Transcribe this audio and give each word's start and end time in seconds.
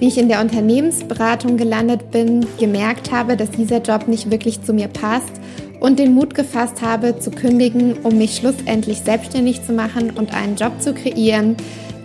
wie 0.00 0.08
ich 0.08 0.18
in 0.18 0.28
der 0.28 0.40
Unternehmensberatung 0.40 1.56
gelandet 1.56 2.10
bin, 2.10 2.46
gemerkt 2.58 3.12
habe, 3.12 3.36
dass 3.36 3.50
dieser 3.50 3.80
Job 3.80 4.08
nicht 4.08 4.30
wirklich 4.30 4.62
zu 4.62 4.72
mir 4.72 4.88
passt 4.88 5.32
und 5.78 5.98
den 5.98 6.14
Mut 6.14 6.34
gefasst 6.34 6.82
habe 6.82 7.18
zu 7.18 7.30
kündigen, 7.30 7.98
um 8.02 8.18
mich 8.18 8.36
schlussendlich 8.36 9.02
selbstständig 9.02 9.62
zu 9.64 9.72
machen 9.72 10.10
und 10.10 10.34
einen 10.34 10.56
Job 10.56 10.80
zu 10.80 10.94
kreieren, 10.94 11.56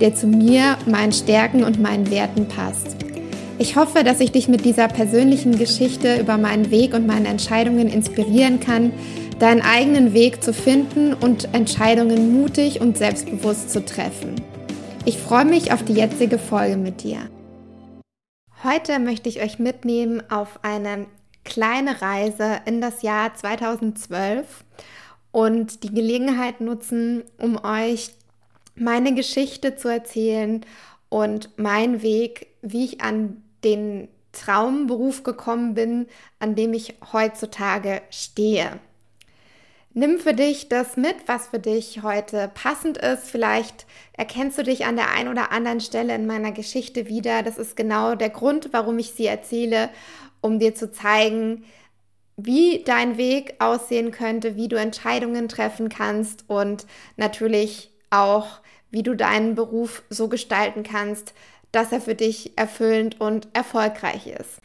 der 0.01 0.13
zu 0.13 0.27
mir, 0.27 0.77
meinen 0.85 1.13
Stärken 1.13 1.63
und 1.63 1.81
meinen 1.81 2.11
Werten 2.11 2.47
passt. 2.47 2.97
Ich 3.57 3.77
hoffe, 3.77 4.03
dass 4.03 4.19
ich 4.19 4.33
dich 4.33 4.49
mit 4.49 4.65
dieser 4.65 4.89
persönlichen 4.89 5.57
Geschichte 5.57 6.19
über 6.19 6.37
meinen 6.37 6.71
Weg 6.71 6.93
und 6.93 7.07
meine 7.07 7.29
Entscheidungen 7.29 7.87
inspirieren 7.87 8.59
kann, 8.59 8.91
deinen 9.39 9.61
eigenen 9.61 10.13
Weg 10.13 10.43
zu 10.43 10.53
finden 10.53 11.13
und 11.13 11.53
Entscheidungen 11.53 12.33
mutig 12.33 12.81
und 12.81 12.97
selbstbewusst 12.97 13.69
zu 13.69 13.83
treffen. 13.83 14.35
Ich 15.05 15.17
freue 15.17 15.45
mich 15.45 15.71
auf 15.71 15.83
die 15.83 15.93
jetzige 15.93 16.37
Folge 16.37 16.75
mit 16.75 17.03
dir. 17.03 17.19
Heute 18.65 18.97
möchte 18.97 19.29
ich 19.29 19.43
euch 19.43 19.59
mitnehmen 19.59 20.23
auf 20.31 20.63
eine 20.63 21.05
kleine 21.43 22.01
Reise 22.01 22.61
in 22.65 22.81
das 22.81 23.03
Jahr 23.03 23.35
2012 23.35 24.63
und 25.31 25.83
die 25.83 25.93
Gelegenheit 25.93 26.61
nutzen, 26.61 27.25
um 27.37 27.63
euch 27.63 28.09
meine 28.73 29.13
Geschichte 29.13 29.75
zu 29.75 29.87
erzählen 29.87 30.65
und 31.09 31.59
meinen 31.59 32.01
Weg, 32.01 32.47
wie 32.63 32.85
ich 32.85 33.01
an 33.01 33.43
den 33.63 34.07
Traumberuf 34.31 35.21
gekommen 35.21 35.75
bin, 35.75 36.07
an 36.39 36.55
dem 36.55 36.73
ich 36.73 36.95
heutzutage 37.13 38.01
stehe. 38.09 38.79
Nimm 39.97 40.19
für 40.19 40.33
dich 40.33 40.67
das 40.67 40.97
mit, 40.97 41.15
was 41.25 41.47
für 41.47 41.59
dich 41.59 42.03
heute 42.03 42.51
passend 42.53 42.97
ist. 42.97 43.29
Vielleicht 43.29 43.85
erkennst 44.11 44.57
du 44.57 44.63
dich 44.63 44.85
an 44.85 44.97
der 44.97 45.09
einen 45.11 45.29
oder 45.29 45.53
anderen 45.53 45.79
Stelle 45.79 46.13
in 46.13 46.27
meiner 46.27 46.51
Geschichte 46.51 47.07
wieder. 47.07 47.43
Das 47.43 47.57
ist 47.57 47.77
genau 47.77 48.15
der 48.15 48.29
Grund, 48.29 48.73
warum 48.73 48.99
ich 48.99 49.11
sie 49.11 49.25
erzähle, 49.25 49.89
um 50.41 50.59
dir 50.59 50.75
zu 50.75 50.91
zeigen, 50.91 51.63
wie 52.35 52.83
dein 52.83 53.17
Weg 53.17 53.55
aussehen 53.59 54.11
könnte, 54.11 54.57
wie 54.57 54.67
du 54.67 54.75
Entscheidungen 54.75 55.47
treffen 55.47 55.87
kannst 55.87 56.43
und 56.49 56.85
natürlich 57.15 57.89
auch, 58.09 58.59
wie 58.91 59.01
du 59.01 59.15
deinen 59.15 59.55
Beruf 59.55 60.03
so 60.09 60.27
gestalten 60.27 60.83
kannst, 60.83 61.33
dass 61.71 61.93
er 61.93 62.01
für 62.01 62.15
dich 62.15 62.57
erfüllend 62.57 63.21
und 63.21 63.47
erfolgreich 63.53 64.27
ist. 64.27 64.59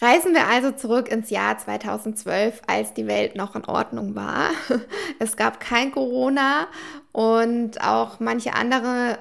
Reisen 0.00 0.32
wir 0.32 0.46
also 0.46 0.70
zurück 0.70 1.08
ins 1.10 1.28
Jahr 1.28 1.58
2012, 1.58 2.62
als 2.68 2.94
die 2.94 3.08
Welt 3.08 3.34
noch 3.34 3.56
in 3.56 3.64
Ordnung 3.64 4.14
war. 4.14 4.50
Es 5.18 5.36
gab 5.36 5.58
kein 5.58 5.90
Corona 5.90 6.68
und 7.10 7.82
auch 7.82 8.20
manche 8.20 8.54
andere 8.54 9.18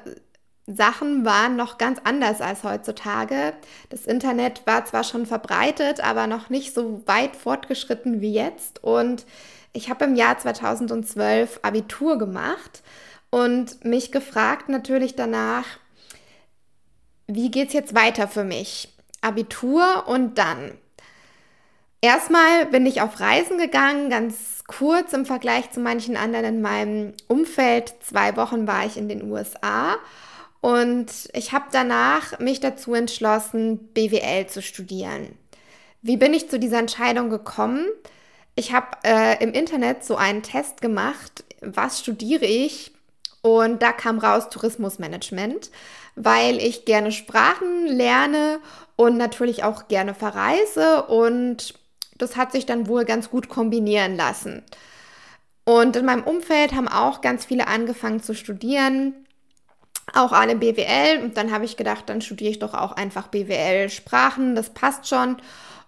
Sachen 0.67 1.25
waren 1.25 1.55
noch 1.55 1.79
ganz 1.79 1.99
anders 2.03 2.41
als 2.41 2.63
heutzutage. 2.63 3.53
Das 3.89 4.05
Internet 4.05 4.67
war 4.67 4.85
zwar 4.85 5.03
schon 5.03 5.25
verbreitet, 5.25 6.01
aber 6.01 6.27
noch 6.27 6.49
nicht 6.49 6.75
so 6.75 7.01
weit 7.07 7.35
fortgeschritten 7.35 8.21
wie 8.21 8.33
jetzt. 8.33 8.83
Und 8.83 9.25
ich 9.73 9.89
habe 9.89 10.05
im 10.05 10.15
Jahr 10.15 10.37
2012 10.37 11.61
Abitur 11.63 12.19
gemacht 12.19 12.83
und 13.31 13.83
mich 13.83 14.11
gefragt 14.11 14.69
natürlich 14.69 15.15
danach, 15.15 15.65
wie 17.25 17.49
geht 17.49 17.69
es 17.69 17.73
jetzt 17.73 17.95
weiter 17.95 18.27
für 18.27 18.43
mich? 18.43 18.96
Abitur 19.21 20.05
und 20.07 20.37
dann. 20.37 20.71
Erstmal 22.01 22.67
bin 22.67 22.85
ich 22.85 23.01
auf 23.01 23.19
Reisen 23.19 23.57
gegangen, 23.57 24.09
ganz 24.09 24.63
kurz 24.67 25.13
im 25.13 25.25
Vergleich 25.25 25.71
zu 25.71 25.79
manchen 25.79 26.15
anderen 26.15 26.45
in 26.45 26.61
meinem 26.61 27.13
Umfeld. 27.27 27.95
Zwei 28.01 28.35
Wochen 28.37 28.67
war 28.67 28.85
ich 28.85 28.97
in 28.97 29.09
den 29.09 29.31
USA 29.31 29.97
und 30.61 31.07
ich 31.33 31.53
habe 31.53 31.65
danach 31.71 32.39
mich 32.39 32.59
dazu 32.59 32.93
entschlossen, 32.93 33.89
BWL 33.93 34.47
zu 34.47 34.61
studieren. 34.61 35.37
Wie 36.01 36.17
bin 36.17 36.33
ich 36.33 36.49
zu 36.49 36.59
dieser 36.59 36.79
Entscheidung 36.79 37.29
gekommen? 37.29 37.85
Ich 38.55 38.73
habe 38.73 38.87
äh, 39.03 39.41
im 39.43 39.53
Internet 39.53 40.03
so 40.03 40.15
einen 40.15 40.43
Test 40.43 40.81
gemacht, 40.81 41.43
was 41.61 41.99
studiere 41.99 42.45
ich? 42.45 42.91
Und 43.41 43.81
da 43.81 43.91
kam 43.91 44.19
raus 44.19 44.49
Tourismusmanagement, 44.49 45.71
weil 46.15 46.57
ich 46.57 46.85
gerne 46.85 47.11
Sprachen 47.11 47.85
lerne 47.85 48.59
und 48.97 49.15
natürlich 49.15 49.63
auch 49.63 49.87
gerne 49.87 50.13
verreise 50.13 51.03
und 51.03 51.75
das 52.17 52.35
hat 52.35 52.51
sich 52.51 52.65
dann 52.65 52.87
wohl 52.87 53.05
ganz 53.05 53.29
gut 53.29 53.47
kombinieren 53.47 54.17
lassen. 54.17 54.63
Und 55.63 55.95
in 55.95 56.05
meinem 56.05 56.23
Umfeld 56.23 56.73
haben 56.73 56.87
auch 56.87 57.21
ganz 57.21 57.45
viele 57.45 57.67
angefangen 57.67 58.21
zu 58.21 58.33
studieren, 58.33 59.13
auch 60.13 60.31
alle 60.31 60.55
BWL. 60.55 61.21
Und 61.23 61.37
dann 61.37 61.51
habe 61.51 61.65
ich 61.65 61.77
gedacht, 61.77 62.05
dann 62.07 62.21
studiere 62.21 62.51
ich 62.51 62.59
doch 62.59 62.73
auch 62.73 62.93
einfach 62.93 63.27
BWL 63.27 63.89
Sprachen, 63.89 64.55
das 64.55 64.69
passt 64.71 65.07
schon. 65.07 65.37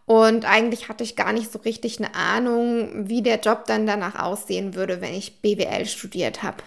Und 0.06 0.46
eigentlich 0.46 0.90
hatte 0.90 1.04
ich 1.04 1.16
gar 1.16 1.34
nicht 1.34 1.52
so 1.52 1.60
richtig 1.60 2.00
eine 2.00 2.14
Ahnung, 2.14 3.08
wie 3.08 3.22
der 3.22 3.40
Job 3.40 3.66
dann 3.66 3.86
danach 3.86 4.20
aussehen 4.20 4.76
würde, 4.76 5.02
wenn 5.02 5.14
ich 5.14 5.42
BWL 5.42 5.86
studiert 5.86 6.44
habe. 6.44 6.64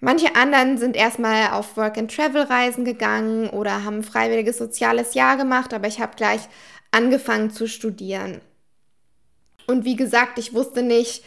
Manche 0.00 0.36
anderen 0.36 0.78
sind 0.78 0.94
erstmal 0.94 1.50
auf 1.50 1.76
Work-and-Travel-Reisen 1.76 2.84
gegangen 2.84 3.50
oder 3.50 3.84
haben 3.84 3.98
ein 3.98 4.04
freiwilliges 4.04 4.56
soziales 4.56 5.14
Jahr 5.14 5.36
gemacht, 5.36 5.74
aber 5.74 5.88
ich 5.88 6.00
habe 6.00 6.14
gleich 6.14 6.42
angefangen 6.92 7.50
zu 7.50 7.66
studieren. 7.66 8.40
Und 9.66 9.84
wie 9.84 9.96
gesagt, 9.96 10.38
ich 10.38 10.54
wusste 10.54 10.82
nicht, 10.82 11.24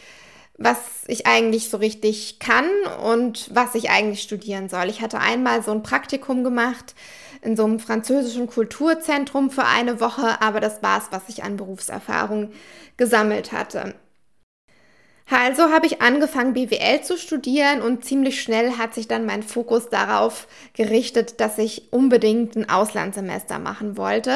was 0.58 0.78
ich 1.06 1.26
eigentlich 1.26 1.68
so 1.68 1.76
richtig 1.76 2.38
kann 2.38 2.66
und 3.04 3.54
was 3.54 3.74
ich 3.74 3.90
eigentlich 3.90 4.22
studieren 4.22 4.68
soll. 4.68 4.88
Ich 4.88 5.00
hatte 5.00 5.18
einmal 5.18 5.62
so 5.62 5.70
ein 5.70 5.82
Praktikum 5.82 6.42
gemacht 6.44 6.94
in 7.42 7.56
so 7.56 7.64
einem 7.64 7.78
französischen 7.78 8.46
Kulturzentrum 8.46 9.50
für 9.50 9.64
eine 9.64 10.00
Woche, 10.00 10.40
aber 10.40 10.60
das 10.60 10.82
war 10.82 10.98
es, 10.98 11.04
was 11.10 11.28
ich 11.28 11.42
an 11.44 11.56
Berufserfahrung 11.56 12.52
gesammelt 12.96 13.52
hatte. 13.52 13.94
Also 15.30 15.70
habe 15.70 15.86
ich 15.86 16.02
angefangen, 16.02 16.52
BWL 16.52 17.02
zu 17.02 17.16
studieren 17.16 17.80
und 17.80 18.04
ziemlich 18.04 18.42
schnell 18.42 18.76
hat 18.76 18.94
sich 18.94 19.08
dann 19.08 19.24
mein 19.24 19.42
Fokus 19.42 19.88
darauf 19.88 20.46
gerichtet, 20.74 21.40
dass 21.40 21.58
ich 21.58 21.92
unbedingt 21.92 22.56
ein 22.56 22.68
Auslandssemester 22.68 23.58
machen 23.58 23.96
wollte, 23.96 24.32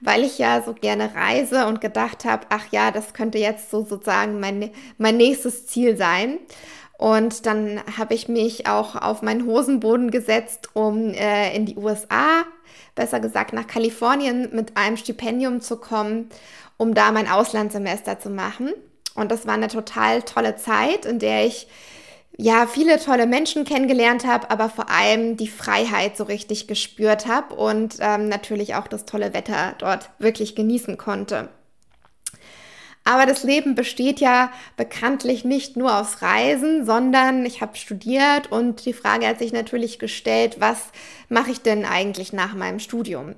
weil 0.00 0.22
ich 0.24 0.38
ja 0.38 0.62
so 0.62 0.72
gerne 0.72 1.14
reise 1.14 1.66
und 1.66 1.80
gedacht 1.80 2.24
habe, 2.24 2.46
ach 2.48 2.64
ja, 2.70 2.90
das 2.90 3.12
könnte 3.12 3.38
jetzt 3.38 3.70
so 3.70 3.84
sozusagen 3.84 4.40
mein, 4.40 4.70
mein 4.98 5.16
nächstes 5.16 5.66
Ziel 5.66 5.96
sein. 5.96 6.38
Und 6.96 7.46
dann 7.46 7.80
habe 7.98 8.14
ich 8.14 8.28
mich 8.28 8.66
auch 8.66 8.94
auf 8.94 9.22
meinen 9.22 9.46
Hosenboden 9.46 10.10
gesetzt, 10.10 10.68
um 10.74 11.14
äh, 11.14 11.54
in 11.56 11.64
die 11.64 11.76
USA, 11.76 12.44
besser 12.94 13.20
gesagt 13.20 13.54
nach 13.54 13.66
Kalifornien, 13.66 14.50
mit 14.52 14.76
einem 14.76 14.98
Stipendium 14.98 15.62
zu 15.62 15.76
kommen, 15.76 16.28
um 16.76 16.92
da 16.94 17.10
mein 17.10 17.26
Auslandssemester 17.26 18.20
zu 18.20 18.28
machen. 18.28 18.72
Und 19.14 19.30
das 19.30 19.46
war 19.46 19.54
eine 19.54 19.68
total 19.68 20.22
tolle 20.22 20.56
Zeit, 20.56 21.04
in 21.04 21.18
der 21.18 21.46
ich 21.46 21.66
ja 22.36 22.66
viele 22.66 22.98
tolle 22.98 23.26
Menschen 23.26 23.64
kennengelernt 23.64 24.26
habe, 24.26 24.50
aber 24.50 24.70
vor 24.70 24.90
allem 24.90 25.36
die 25.36 25.48
Freiheit 25.48 26.16
so 26.16 26.24
richtig 26.24 26.66
gespürt 26.68 27.26
habe 27.26 27.54
und 27.54 27.96
ähm, 28.00 28.28
natürlich 28.28 28.74
auch 28.74 28.86
das 28.86 29.04
tolle 29.04 29.34
Wetter 29.34 29.74
dort 29.78 30.10
wirklich 30.18 30.54
genießen 30.54 30.96
konnte. 30.96 31.48
Aber 33.04 33.26
das 33.26 33.42
Leben 33.42 33.74
besteht 33.74 34.20
ja 34.20 34.52
bekanntlich 34.76 35.44
nicht 35.44 35.76
nur 35.76 35.96
aus 35.98 36.22
Reisen, 36.22 36.84
sondern 36.84 37.44
ich 37.46 37.62
habe 37.62 37.76
studiert 37.76 38.52
und 38.52 38.84
die 38.84 38.92
Frage 38.92 39.26
hat 39.26 39.38
sich 39.38 39.52
natürlich 39.52 39.98
gestellt, 39.98 40.56
was 40.60 40.78
mache 41.28 41.50
ich 41.50 41.62
denn 41.62 41.84
eigentlich 41.84 42.32
nach 42.32 42.54
meinem 42.54 42.78
Studium? 42.78 43.34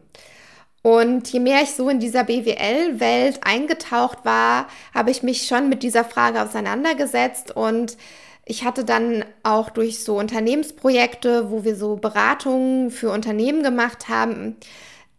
Und 0.83 1.33
je 1.33 1.39
mehr 1.39 1.63
ich 1.63 1.71
so 1.71 1.89
in 1.89 2.01
dieser 2.01 2.25
BWL-Welt 2.25 3.41
eingetaucht 3.43 4.25
war, 4.25 4.67
habe 4.93 5.13
ich 5.13 5.23
mich 5.23 5.47
schon 5.47 5.69
mit 5.69 5.85
dieser 5.85 6.05
Frage 6.05 6.43
auseinandergesetzt 6.43 7.55
und 7.55 7.97
ich 8.45 8.65
hatte 8.65 8.85
dann 8.85 9.25
auch 9.45 9.71
durch 9.71 10.03
so 10.03 10.19
Unternehmensprojekte, 10.19 11.53
wo 11.53 11.63
wir 11.63 11.77
so 11.77 11.95
Beratungen 11.95 12.91
für 12.91 13.11
Unternehmen 13.11 13.63
gemacht 13.63 14.09
haben, 14.09 14.57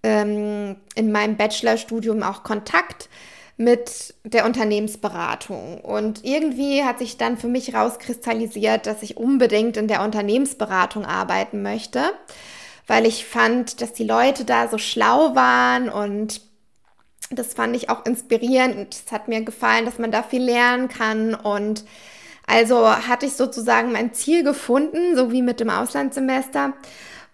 ähm, 0.04 0.75
in 0.95 1.12
meinem 1.13 1.38
Bachelorstudium 1.38 2.21
auch 2.21 2.44
Kontakt 2.44 3.07
mit 3.56 4.13
der 4.25 4.45
Unternehmensberatung. 4.45 5.80
Und 5.80 6.25
irgendwie 6.25 6.83
hat 6.83 7.00
sich 7.00 7.15
dann 7.15 7.38
für 7.38 7.48
mich 7.48 7.74
rauskristallisiert, 7.74 8.86
dass 8.88 9.04
ich 9.04 9.15
unbedingt 9.15 9.77
in 9.77 9.88
der 9.88 10.01
Unternehmensberatung 10.01 11.06
arbeiten 11.06 11.62
möchte 11.62 12.01
weil 12.88 13.06
ich 13.06 13.26
fand, 13.26 13.82
dass 13.82 13.94
die 13.94 14.04
Leute 14.04 14.46
da 14.46 14.68
so 14.68 14.78
schlau 14.78 15.36
waren 15.36 15.90
und 15.90 16.42
das 17.30 17.54
fand 17.54 17.76
ich 17.76 17.90
auch 17.90 18.06
inspirierend. 18.06 18.94
Es 19.06 19.12
hat 19.12 19.28
mir 19.28 19.42
gefallen, 19.42 19.86
dass 19.86 20.00
man 20.00 20.12
da 20.12 20.24
viel 20.24 20.44
lernen 20.44 20.90
kann 20.90 21.34
und 21.34 21.86
also 22.46 22.90
hatte 22.90 23.26
ich 23.26 23.34
sozusagen 23.34 23.92
mein 23.92 24.14
Ziel 24.14 24.44
gefunden, 24.44 25.16
so 25.16 25.32
wie 25.32 25.42
mit 25.42 25.60
dem 25.60 25.70
Auslandssemester 25.70 26.74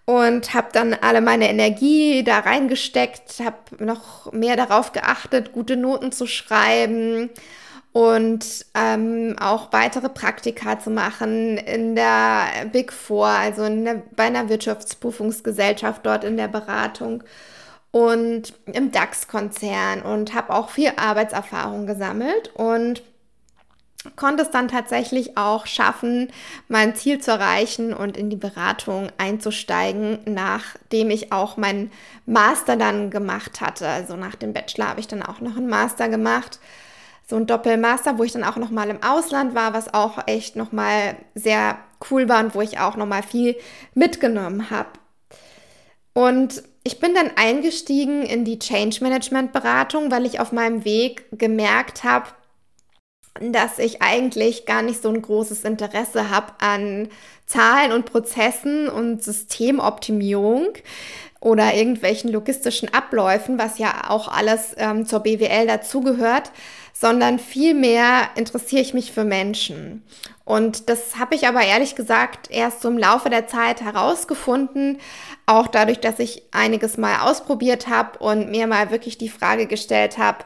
und 0.06 0.54
habe 0.54 0.68
dann 0.72 0.94
alle 0.94 1.20
meine 1.20 1.48
Energie 1.48 2.24
da 2.24 2.40
reingesteckt, 2.40 3.40
habe 3.40 3.84
noch 3.84 4.32
mehr 4.32 4.56
darauf 4.56 4.92
geachtet, 4.92 5.52
gute 5.52 5.76
Noten 5.76 6.12
zu 6.12 6.26
schreiben 6.26 7.30
und 7.92 8.66
ähm, 8.74 9.36
auch 9.40 9.72
weitere 9.72 10.08
Praktika 10.08 10.78
zu 10.78 10.90
machen 10.90 11.58
in 11.58 11.96
der 11.96 12.66
Big 12.70 12.92
Four, 12.92 13.26
also 13.26 13.68
der, 13.68 14.02
bei 14.14 14.24
einer 14.24 14.48
Wirtschaftsprüfungsgesellschaft 14.48 16.06
dort 16.06 16.24
in 16.24 16.36
der 16.36 16.48
Beratung 16.48 17.24
und 17.90 18.54
im 18.66 18.92
DAX-Konzern 18.92 20.02
und 20.02 20.34
habe 20.34 20.54
auch 20.54 20.70
viel 20.70 20.92
Arbeitserfahrung 20.96 21.86
gesammelt 21.86 22.52
und 22.54 23.02
konnte 24.16 24.44
es 24.44 24.50
dann 24.50 24.68
tatsächlich 24.68 25.36
auch 25.36 25.66
schaffen, 25.66 26.28
mein 26.68 26.94
Ziel 26.94 27.18
zu 27.18 27.32
erreichen 27.32 27.92
und 27.92 28.16
in 28.16 28.30
die 28.30 28.36
Beratung 28.36 29.08
einzusteigen, 29.18 30.20
nachdem 30.24 31.10
ich 31.10 31.32
auch 31.32 31.56
meinen 31.56 31.90
Master 32.24 32.76
dann 32.76 33.10
gemacht 33.10 33.60
hatte. 33.60 33.86
Also 33.88 34.16
nach 34.16 34.36
dem 34.36 34.52
Bachelor 34.52 34.88
habe 34.88 35.00
ich 35.00 35.08
dann 35.08 35.22
auch 35.22 35.40
noch 35.40 35.56
einen 35.56 35.68
Master 35.68 36.08
gemacht, 36.08 36.60
so 37.30 37.36
ein 37.36 37.46
Doppelmaster, 37.46 38.18
wo 38.18 38.24
ich 38.24 38.32
dann 38.32 38.44
auch 38.44 38.56
noch 38.56 38.70
mal 38.70 38.90
im 38.90 39.02
Ausland 39.02 39.54
war, 39.54 39.72
was 39.72 39.94
auch 39.94 40.26
echt 40.26 40.56
noch 40.56 40.72
mal 40.72 41.16
sehr 41.34 41.78
cool 42.10 42.28
war 42.28 42.44
und 42.44 42.54
wo 42.54 42.60
ich 42.60 42.78
auch 42.78 42.96
noch 42.96 43.06
mal 43.06 43.22
viel 43.22 43.56
mitgenommen 43.94 44.70
habe. 44.70 44.90
Und 46.12 46.62
ich 46.82 46.98
bin 46.98 47.14
dann 47.14 47.30
eingestiegen 47.36 48.22
in 48.22 48.44
die 48.44 48.58
Change 48.58 48.98
Management 49.00 49.52
Beratung, 49.52 50.10
weil 50.10 50.26
ich 50.26 50.40
auf 50.40 50.50
meinem 50.50 50.84
Weg 50.84 51.26
gemerkt 51.38 52.04
habe, 52.04 52.26
dass 53.40 53.78
ich 53.78 54.02
eigentlich 54.02 54.66
gar 54.66 54.82
nicht 54.82 55.00
so 55.00 55.08
ein 55.08 55.22
großes 55.22 55.64
Interesse 55.64 56.30
habe 56.30 56.52
an 56.58 57.08
Zahlen 57.46 57.92
und 57.92 58.06
Prozessen 58.06 58.88
und 58.88 59.22
Systemoptimierung 59.22 60.68
oder 61.40 61.74
irgendwelchen 61.74 62.30
logistischen 62.30 62.92
Abläufen, 62.92 63.58
was 63.58 63.78
ja 63.78 64.10
auch 64.10 64.28
alles 64.28 64.74
ähm, 64.76 65.06
zur 65.06 65.20
BWL 65.20 65.66
dazugehört, 65.66 66.50
sondern 66.92 67.38
vielmehr 67.38 68.30
interessiere 68.34 68.82
ich 68.82 68.94
mich 68.94 69.12
für 69.12 69.24
Menschen. 69.24 70.02
Und 70.44 70.88
das 70.88 71.18
habe 71.18 71.34
ich 71.34 71.46
aber 71.46 71.62
ehrlich 71.62 71.94
gesagt 71.94 72.50
erst 72.50 72.82
so 72.82 72.88
im 72.88 72.98
Laufe 72.98 73.30
der 73.30 73.46
Zeit 73.46 73.82
herausgefunden, 73.82 74.98
auch 75.46 75.68
dadurch, 75.68 76.00
dass 76.00 76.18
ich 76.18 76.42
einiges 76.50 76.98
mal 76.98 77.20
ausprobiert 77.20 77.88
habe 77.88 78.18
und 78.18 78.50
mir 78.50 78.66
mal 78.66 78.90
wirklich 78.90 79.18
die 79.18 79.28
Frage 79.28 79.66
gestellt 79.66 80.18
habe, 80.18 80.44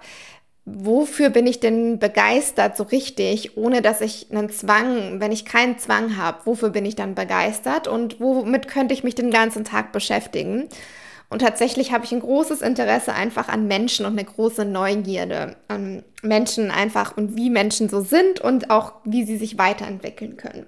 wofür 0.66 1.28
bin 1.28 1.46
ich 1.46 1.60
denn 1.60 1.98
begeistert 1.98 2.76
so 2.76 2.84
richtig, 2.84 3.56
ohne 3.56 3.82
dass 3.82 4.00
ich 4.00 4.28
einen 4.30 4.50
Zwang, 4.50 5.20
wenn 5.20 5.32
ich 5.32 5.44
keinen 5.44 5.78
Zwang 5.78 6.16
habe, 6.16 6.40
wofür 6.44 6.70
bin 6.70 6.86
ich 6.86 6.96
dann 6.96 7.14
begeistert 7.14 7.86
und 7.86 8.20
womit 8.20 8.68
könnte 8.68 8.94
ich 8.94 9.04
mich 9.04 9.14
den 9.14 9.30
ganzen 9.30 9.64
Tag 9.64 9.92
beschäftigen? 9.92 10.68
Und 11.34 11.40
tatsächlich 11.40 11.90
habe 11.90 12.04
ich 12.04 12.12
ein 12.12 12.20
großes 12.20 12.62
Interesse 12.62 13.12
einfach 13.12 13.48
an 13.48 13.66
Menschen 13.66 14.06
und 14.06 14.12
eine 14.12 14.24
große 14.24 14.64
Neugierde 14.64 15.56
an 15.66 16.04
Menschen 16.22 16.70
einfach 16.70 17.16
und 17.16 17.36
wie 17.36 17.50
Menschen 17.50 17.88
so 17.88 18.02
sind 18.02 18.40
und 18.40 18.70
auch 18.70 18.92
wie 19.02 19.24
sie 19.24 19.36
sich 19.36 19.58
weiterentwickeln 19.58 20.36
können. 20.36 20.64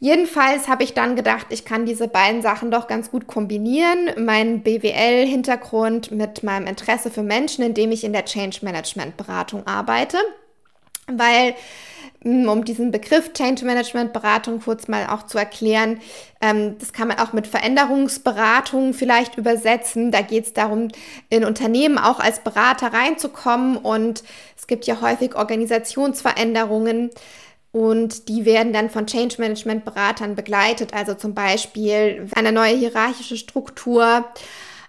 Jedenfalls 0.00 0.68
habe 0.68 0.84
ich 0.84 0.94
dann 0.94 1.16
gedacht, 1.16 1.48
ich 1.50 1.66
kann 1.66 1.84
diese 1.84 2.08
beiden 2.08 2.40
Sachen 2.40 2.70
doch 2.70 2.86
ganz 2.86 3.10
gut 3.10 3.26
kombinieren. 3.26 4.12
Mein 4.16 4.62
BWL-Hintergrund 4.62 6.12
mit 6.12 6.42
meinem 6.42 6.66
Interesse 6.66 7.10
für 7.10 7.22
Menschen, 7.22 7.62
indem 7.62 7.92
ich 7.92 8.04
in 8.04 8.14
der 8.14 8.24
Change 8.24 8.60
Management 8.62 9.18
Beratung 9.18 9.66
arbeite. 9.66 10.16
Weil, 11.08 11.54
um 12.24 12.64
diesen 12.64 12.90
Begriff 12.90 13.32
Change 13.32 13.64
Management 13.64 14.12
Beratung 14.12 14.60
kurz 14.60 14.88
mal 14.88 15.06
auch 15.08 15.24
zu 15.24 15.38
erklären, 15.38 16.00
ähm, 16.40 16.76
das 16.78 16.92
kann 16.92 17.08
man 17.08 17.18
auch 17.18 17.32
mit 17.32 17.46
Veränderungsberatung 17.46 18.94
vielleicht 18.94 19.36
übersetzen. 19.36 20.10
Da 20.10 20.22
geht 20.22 20.46
es 20.46 20.52
darum, 20.52 20.88
in 21.30 21.44
Unternehmen 21.44 21.98
auch 21.98 22.20
als 22.20 22.40
Berater 22.40 22.92
reinzukommen 22.92 23.76
und 23.76 24.22
es 24.56 24.66
gibt 24.66 24.86
ja 24.86 25.00
häufig 25.00 25.34
Organisationsveränderungen 25.34 27.10
und 27.72 28.28
die 28.28 28.44
werden 28.44 28.72
dann 28.72 28.90
von 28.90 29.06
Change 29.06 29.36
Management 29.38 29.84
Beratern 29.84 30.34
begleitet. 30.34 30.92
Also 30.92 31.14
zum 31.14 31.34
Beispiel, 31.34 32.28
eine 32.34 32.52
neue 32.52 32.76
hierarchische 32.76 33.38
Struktur 33.38 34.26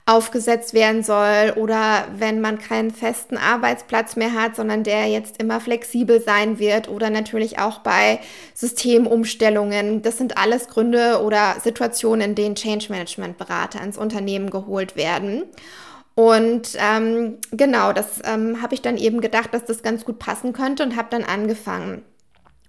aufgesetzt 0.06 0.74
werden 0.74 1.02
soll 1.02 1.54
oder 1.56 2.08
wenn 2.18 2.42
man 2.42 2.60
keinen 2.60 2.92
festen 2.92 3.38
Arbeitsplatz 3.38 4.18
mehr 4.18 4.34
hat, 4.34 4.58
sondern 4.58 4.84
der 4.84 5.08
jetzt 5.08 5.42
immer 5.42 5.62
flexibel 5.62 6.22
sein 6.22 6.60
wird 6.60 6.90
oder 6.90 7.10
natürlich 7.10 7.60
auch 7.60 7.80
bei 7.80 8.20
Systemumstellungen. 8.54 10.02
Das 10.02 10.18
sind 10.18 10.38
alles 10.38 10.68
Gründe 10.68 11.22
oder 11.24 11.56
Situationen, 11.62 12.30
in 12.32 12.36
denen 12.36 12.56
Change 12.56 12.88
Management 12.90 13.38
Berater 13.38 13.82
ins 13.82 13.98
Unternehmen 13.98 14.50
geholt 14.50 14.98
werden. 14.98 15.44
Und 16.16 16.78
ähm, 16.78 17.38
genau, 17.52 17.94
das 17.94 18.22
ähm, 18.26 18.62
habe 18.62 18.76
ich 18.76 18.82
dann 18.82 18.98
eben 18.98 19.22
gedacht, 19.22 19.54
dass 19.54 19.66
das 19.66 19.84
ganz 19.84 20.04
gut 20.04 20.20
passen 20.20 20.52
könnte 20.52 20.84
und 20.84 20.98
habe 20.98 21.08
dann 21.10 21.24
angefangen 21.24 22.04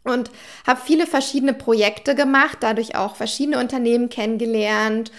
und 0.04 0.30
habe 0.66 0.80
viele 0.84 1.06
verschiedene 1.06 1.54
Projekte 1.54 2.14
gemacht, 2.14 2.58
dadurch 2.60 2.94
auch 2.94 3.16
verschiedene 3.16 3.58
Unternehmen 3.58 4.08
kennengelernt. 4.08 5.10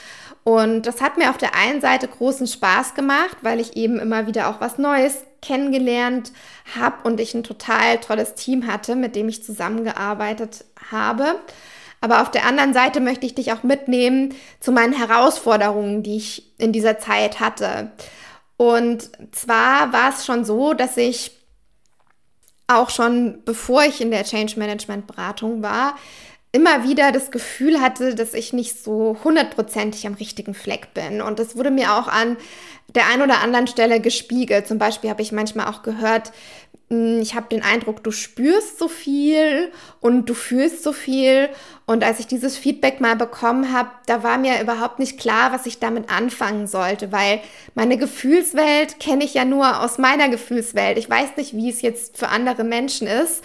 Und 0.46 0.84
das 0.84 1.02
hat 1.02 1.18
mir 1.18 1.32
auf 1.32 1.40
der 1.40 1.56
einen 1.56 1.82
Seite 1.82 2.08
großen 2.08 2.46
Spaß 2.46 2.94
gemacht, 2.94 3.36
weil 3.42 3.60
ich 3.60 3.76
eben 3.76 4.00
immer 4.00 4.28
wieder 4.28 4.48
auch 4.48 4.62
was 4.62 4.78
Neues 4.78 5.24
kennengelernt 5.42 6.32
habe 6.80 6.98
und 7.04 7.20
ich 7.20 7.34
ein 7.34 7.44
total 7.44 7.98
tolles 7.98 8.36
Team 8.36 8.68
hatte, 8.68 8.96
mit 8.96 9.16
dem 9.16 9.28
ich 9.28 9.44
zusammengearbeitet 9.44 10.64
habe. 10.92 11.40
Aber 12.00 12.22
auf 12.22 12.30
der 12.30 12.46
anderen 12.46 12.76
Seite 12.76 13.00
möchte 13.00 13.26
ich 13.26 13.34
dich 13.34 13.54
auch 13.54 13.64
mitnehmen 13.64 14.36
zu 14.60 14.72
meinen 14.72 14.94
Herausforderungen, 14.94 16.04
die 16.04 16.18
ich 16.18 16.54
in 16.60 16.72
dieser 16.72 17.00
Zeit 17.00 17.40
hatte. 17.40 17.92
Und 18.56 19.10
zwar 19.32 19.94
war 19.94 20.10
es 20.10 20.28
schon 20.28 20.46
so, 20.46 20.76
dass 20.76 20.96
ich 20.96 21.32
auch 22.68 22.92
schon 22.92 23.42
bevor 23.46 23.84
ich 23.84 24.00
in 24.00 24.12
der 24.12 24.24
Change 24.24 24.60
Management 24.60 25.08
Beratung 25.08 25.64
war, 25.64 25.96
immer 26.56 26.86
wieder 26.86 27.12
das 27.12 27.32
Gefühl 27.32 27.82
hatte, 27.82 28.16
dass 28.16 28.34
ich 28.34 28.54
nicht 28.54 28.82
so 28.82 29.18
hundertprozentig 29.26 30.08
am 30.08 30.14
richtigen 30.14 30.54
Fleck 30.54 30.94
bin. 30.94 31.22
Und 31.22 31.38
das 31.38 31.58
wurde 31.58 31.70
mir 31.70 31.94
auch 31.96 32.08
an 32.08 32.38
der 32.88 33.08
einen 33.08 33.24
oder 33.24 33.42
anderen 33.42 33.68
Stelle 33.68 34.00
gespiegelt. 34.00 34.66
Zum 34.66 34.78
Beispiel 34.78 35.10
habe 35.10 35.22
ich 35.22 35.34
manchmal 35.34 35.68
auch 35.68 35.84
gehört, 35.84 36.32
hm, 36.90 37.20
ich 37.20 37.36
habe 37.36 37.50
den 37.50 37.62
Eindruck, 37.62 38.06
du 38.06 38.12
spürst 38.12 38.80
so 38.80 38.88
viel 38.88 39.70
und 40.00 40.30
du 40.30 40.34
fühlst 40.34 40.82
so 40.82 40.94
viel. 40.94 41.50
Und 41.86 42.06
als 42.06 42.22
ich 42.22 42.28
dieses 42.28 42.58
Feedback 42.58 43.02
mal 43.02 43.18
bekommen 43.18 43.74
habe, 43.74 43.90
da 44.06 44.24
war 44.24 44.38
mir 44.38 44.62
überhaupt 44.62 45.00
nicht 45.00 45.20
klar, 45.20 45.52
was 45.52 45.66
ich 45.66 45.80
damit 45.80 46.10
anfangen 46.10 46.68
sollte, 46.68 47.12
weil 47.12 47.42
meine 47.74 47.98
Gefühlswelt 47.98 49.02
kenne 49.02 49.26
ich 49.26 49.34
ja 49.34 49.44
nur 49.44 49.82
aus 49.84 49.98
meiner 49.98 50.30
Gefühlswelt. 50.30 50.98
Ich 50.98 51.10
weiß 51.10 51.36
nicht, 51.36 51.54
wie 51.54 51.70
es 51.70 51.82
jetzt 51.82 52.18
für 52.18 52.30
andere 52.30 52.64
Menschen 52.64 53.08
ist, 53.08 53.44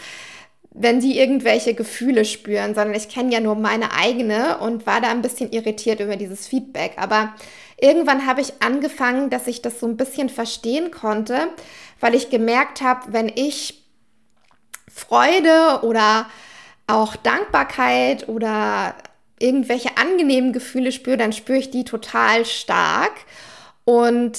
wenn 0.73 1.01
die 1.01 1.19
irgendwelche 1.19 1.75
Gefühle 1.75 2.25
spüren, 2.25 2.75
sondern 2.75 2.95
ich 2.95 3.09
kenne 3.09 3.33
ja 3.33 3.41
nur 3.41 3.57
meine 3.57 3.93
eigene 3.93 4.59
und 4.59 4.87
war 4.87 5.01
da 5.01 5.11
ein 5.11 5.23
bisschen 5.23 5.51
irritiert 5.51 6.01
über 6.01 6.17
dieses 6.17 6.47
Feedback. 6.47 6.93
Aber 6.97 7.35
irgendwann 7.77 8.27
habe 8.27 8.41
ich 8.41 8.63
angefangen, 8.63 9.31
dass 9.31 9.49
ich 9.49 9.63
das 9.63 9.81
so 9.81 9.87
ein 9.87 9.97
bisschen 9.97 10.29
verstehen 10.29 10.91
konnte, 10.91 11.49
weil 11.99 12.15
ich 12.15 12.31
gemerkt 12.31 12.83
habe, 12.83 13.13
wenn 13.13 13.29
ich 13.29 13.83
Freude 14.89 15.81
oder 15.83 16.27
auch 16.87 17.17
Dankbarkeit 17.17 18.29
oder 18.29 18.95
irgendwelche 19.39 19.97
angenehmen 19.97 20.53
Gefühle 20.53 20.93
spüre, 20.93 21.17
dann 21.17 21.33
spüre 21.33 21.59
ich 21.59 21.71
die 21.71 21.85
total 21.85 22.45
stark. 22.45 23.13
Und 23.85 24.39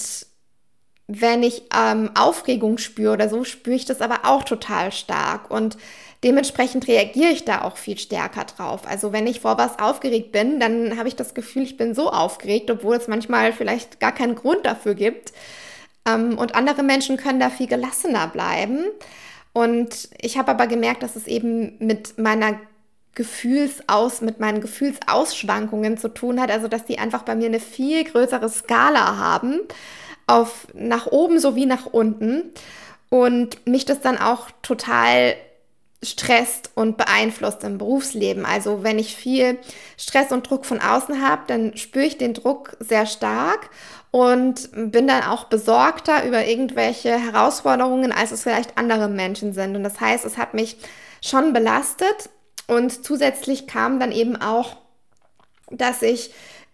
wenn 1.07 1.43
ich 1.43 1.63
ähm, 1.75 2.11
Aufregung 2.15 2.77
spüre 2.77 3.13
oder 3.13 3.27
so, 3.27 3.43
spüre 3.43 3.75
ich 3.75 3.85
das 3.85 3.99
aber 3.99 4.19
auch 4.23 4.43
total 4.43 4.91
stark. 4.91 5.51
Und 5.51 5.77
dementsprechend 6.23 6.87
reagiere 6.87 7.31
ich 7.31 7.45
da 7.45 7.61
auch 7.63 7.77
viel 7.77 7.97
stärker 7.97 8.45
drauf. 8.45 8.81
Also 8.87 9.11
wenn 9.11 9.27
ich 9.27 9.39
vor 9.41 9.57
was 9.57 9.79
aufgeregt 9.79 10.31
bin, 10.31 10.59
dann 10.59 10.97
habe 10.97 11.07
ich 11.07 11.15
das 11.15 11.33
Gefühl, 11.33 11.63
ich 11.63 11.77
bin 11.77 11.95
so 11.95 12.11
aufgeregt, 12.11 12.69
obwohl 12.69 12.95
es 12.95 13.07
manchmal 13.07 13.53
vielleicht 13.53 13.99
gar 13.99 14.11
keinen 14.11 14.35
Grund 14.35 14.65
dafür 14.65 14.93
gibt. 14.93 15.33
Ähm, 16.07 16.37
und 16.37 16.55
andere 16.55 16.83
Menschen 16.83 17.17
können 17.17 17.39
da 17.39 17.49
viel 17.49 17.67
gelassener 17.67 18.27
bleiben. 18.27 18.85
Und 19.53 20.09
ich 20.19 20.37
habe 20.37 20.51
aber 20.51 20.67
gemerkt, 20.67 21.03
dass 21.03 21.15
es 21.15 21.27
eben 21.27 21.75
mit 21.79 22.17
meiner 22.17 22.59
Gefühlsaus, 23.15 24.21
mit 24.21 24.39
meinen 24.39 24.61
Gefühlsausschwankungen 24.61 25.97
zu 25.97 26.07
tun 26.07 26.39
hat, 26.39 26.49
also 26.49 26.67
dass 26.67 26.85
die 26.85 26.97
einfach 26.97 27.23
bei 27.23 27.35
mir 27.35 27.47
eine 27.47 27.59
viel 27.59 28.03
größere 28.05 28.47
Skala 28.47 29.17
haben, 29.17 29.59
auf 30.27 30.67
nach 30.73 31.07
oben 31.07 31.39
sowie 31.39 31.65
nach 31.65 31.87
unten 31.87 32.51
und 33.09 33.67
mich 33.67 33.83
das 33.83 33.99
dann 33.99 34.17
auch 34.17 34.47
total 34.61 35.35
stresst 36.03 36.71
und 36.73 36.97
beeinflusst 36.97 37.63
im 37.63 37.77
Berufsleben. 37.77 38.45
Also 38.45 38.83
wenn 38.83 38.97
ich 38.97 39.15
viel 39.15 39.59
Stress 39.97 40.31
und 40.31 40.49
Druck 40.49 40.65
von 40.65 40.81
außen 40.81 41.21
habe, 41.21 41.43
dann 41.47 41.77
spüre 41.77 42.05
ich 42.05 42.17
den 42.17 42.33
Druck 42.33 42.75
sehr 42.79 43.05
stark 43.05 43.69
und 44.09 44.69
bin 44.73 45.07
dann 45.07 45.23
auch 45.23 45.45
besorgter 45.45 46.25
über 46.25 46.45
irgendwelche 46.45 47.11
Herausforderungen, 47.11 48.11
als 48.11 48.31
es 48.31 48.43
vielleicht 48.43 48.77
andere 48.77 49.09
Menschen 49.09 49.53
sind. 49.53 49.75
Und 49.75 49.83
das 49.83 49.99
heißt, 49.99 50.25
es 50.25 50.37
hat 50.37 50.53
mich 50.53 50.77
schon 51.21 51.53
belastet 51.53 52.29
und 52.67 53.05
zusätzlich 53.05 53.67
kam 53.67 53.99
dann 53.99 54.11
eben 54.11 54.35
auch, 54.35 54.77
dass 55.69 56.01
ich 56.01 56.33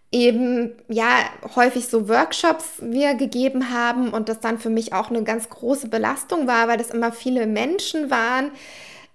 eben 0.10 0.72
ja 0.88 1.07
häufig 1.55 1.88
so 1.88 2.07
Workshops 2.07 2.75
wir 2.79 3.15
gegeben 3.15 3.74
haben 3.74 4.13
und 4.13 4.29
das 4.29 4.39
dann 4.39 4.57
für 4.57 4.69
mich 4.69 4.93
auch 4.93 5.10
eine 5.10 5.24
ganz 5.24 5.50
große 5.50 5.89
Belastung 5.89 6.48
war, 6.48 6.69
weil 6.69 6.77
das 6.77 6.91
immer 6.91 7.12
viele 7.12 7.46
Menschen 7.46 8.10
waren 8.10 8.51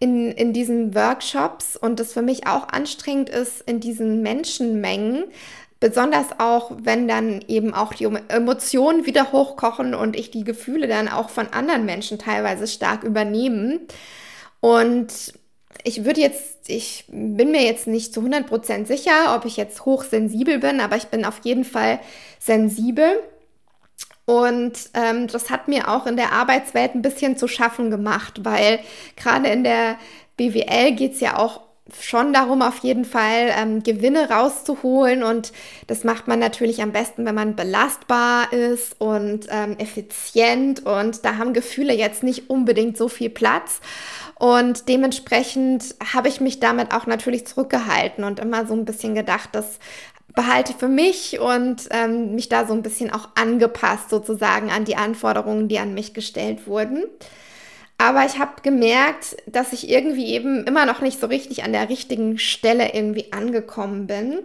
in, 0.02 0.32
in 0.32 0.52
diesen 0.52 0.94
Workshops 0.94 1.76
und 1.76 2.00
das 2.00 2.12
für 2.12 2.22
mich 2.22 2.46
auch 2.46 2.68
anstrengend 2.68 3.30
ist 3.30 3.62
in 3.62 3.80
diesen 3.80 4.22
Menschenmengen 4.22 5.24
Besonders 5.82 6.38
auch, 6.38 6.70
wenn 6.84 7.08
dann 7.08 7.44
eben 7.48 7.74
auch 7.74 7.92
die 7.92 8.04
Emotionen 8.04 9.04
wieder 9.04 9.32
hochkochen 9.32 9.96
und 9.96 10.14
ich 10.14 10.30
die 10.30 10.44
Gefühle 10.44 10.86
dann 10.86 11.08
auch 11.08 11.28
von 11.28 11.48
anderen 11.48 11.84
Menschen 11.84 12.20
teilweise 12.20 12.68
stark 12.68 13.02
übernehmen. 13.02 13.80
Und 14.60 15.32
ich 15.82 16.04
würde 16.04 16.20
jetzt, 16.20 16.68
ich 16.68 17.06
bin 17.08 17.50
mir 17.50 17.64
jetzt 17.64 17.88
nicht 17.88 18.14
zu 18.14 18.20
100% 18.20 18.86
sicher, 18.86 19.34
ob 19.34 19.44
ich 19.44 19.56
jetzt 19.56 19.84
hochsensibel 19.84 20.60
bin, 20.60 20.78
aber 20.78 20.94
ich 20.94 21.06
bin 21.06 21.24
auf 21.24 21.40
jeden 21.42 21.64
Fall 21.64 21.98
sensibel. 22.38 23.18
Und 24.24 24.72
ähm, 24.94 25.26
das 25.26 25.50
hat 25.50 25.68
mir 25.68 25.88
auch 25.88 26.06
in 26.06 26.16
der 26.16 26.32
Arbeitswelt 26.32 26.94
ein 26.94 27.02
bisschen 27.02 27.36
zu 27.36 27.48
schaffen 27.48 27.90
gemacht, 27.90 28.44
weil 28.44 28.78
gerade 29.16 29.48
in 29.48 29.64
der 29.64 29.96
BWL 30.36 30.92
geht 30.92 31.14
es 31.14 31.20
ja 31.20 31.36
auch 31.38 31.60
schon 32.00 32.32
darum, 32.32 32.62
auf 32.62 32.78
jeden 32.78 33.04
Fall 33.04 33.52
ähm, 33.56 33.82
Gewinne 33.82 34.30
rauszuholen. 34.30 35.22
Und 35.22 35.52
das 35.88 36.04
macht 36.04 36.28
man 36.28 36.38
natürlich 36.38 36.80
am 36.82 36.92
besten, 36.92 37.24
wenn 37.24 37.34
man 37.34 37.56
belastbar 37.56 38.52
ist 38.52 39.00
und 39.00 39.46
ähm, 39.50 39.76
effizient. 39.78 40.86
Und 40.86 41.24
da 41.24 41.36
haben 41.36 41.52
Gefühle 41.52 41.92
jetzt 41.92 42.22
nicht 42.22 42.48
unbedingt 42.48 42.96
so 42.96 43.08
viel 43.08 43.30
Platz. 43.30 43.80
Und 44.36 44.88
dementsprechend 44.88 45.94
habe 46.12 46.28
ich 46.28 46.40
mich 46.40 46.60
damit 46.60 46.92
auch 46.94 47.06
natürlich 47.06 47.46
zurückgehalten 47.46 48.24
und 48.24 48.40
immer 48.40 48.66
so 48.66 48.74
ein 48.74 48.84
bisschen 48.84 49.14
gedacht, 49.14 49.50
das 49.52 49.78
behalte 50.34 50.72
für 50.72 50.88
mich 50.88 51.40
und 51.40 51.88
ähm, 51.90 52.34
mich 52.34 52.48
da 52.48 52.66
so 52.66 52.72
ein 52.72 52.82
bisschen 52.82 53.12
auch 53.12 53.28
angepasst 53.34 54.10
sozusagen 54.10 54.70
an 54.70 54.84
die 54.84 54.96
Anforderungen, 54.96 55.68
die 55.68 55.78
an 55.78 55.94
mich 55.94 56.14
gestellt 56.14 56.66
wurden. 56.66 57.04
Aber 57.98 58.24
ich 58.26 58.38
habe 58.38 58.62
gemerkt, 58.62 59.36
dass 59.46 59.72
ich 59.72 59.88
irgendwie 59.88 60.34
eben 60.34 60.64
immer 60.64 60.86
noch 60.86 61.00
nicht 61.00 61.20
so 61.20 61.26
richtig 61.26 61.62
an 61.62 61.72
der 61.72 61.88
richtigen 61.88 62.38
Stelle 62.38 62.94
irgendwie 62.94 63.32
angekommen 63.32 64.06
bin 64.06 64.40